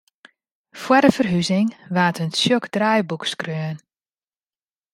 [0.81, 3.77] Foar de ferhuzing waard in tsjok draaiboek skreaun.